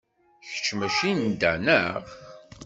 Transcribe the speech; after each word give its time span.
Kečč 0.47 0.67
mačči 0.79 1.11
n 1.19 1.23
da, 1.39 1.51
naɣ? 1.65 2.03